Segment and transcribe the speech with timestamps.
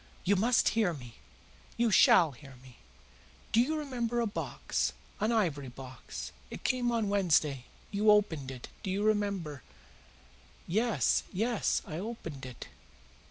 [0.23, 1.17] "You must hear me.
[1.77, 2.77] You SHALL hear me.
[3.51, 6.31] Do you remember a box an ivory box?
[6.49, 7.65] It came on Wednesday.
[7.91, 9.61] You opened it do you remember?"
[10.65, 12.67] "Yes, yes, I opened it.